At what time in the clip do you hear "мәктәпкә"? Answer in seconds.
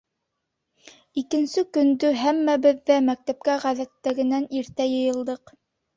3.11-3.59